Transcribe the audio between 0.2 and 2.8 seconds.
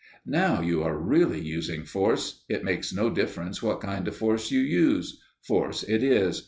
Now you are really using force. It